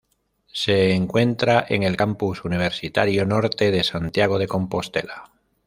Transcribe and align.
Se 0.51 0.93
encuentra 0.93 1.63
en 1.69 1.83
el 1.83 1.95
Campus 1.95 2.43
Universitario 2.43 3.23
Norte 3.27 3.69
de 3.69 3.83
Santiago 3.83 4.39
de 4.39 4.47
Compostela. 4.47 5.29